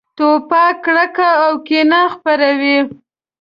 توپک 0.17 0.73
کرکه 0.85 1.29
او 1.43 1.51
کینه 1.67 2.01
خپروي. 2.13 2.77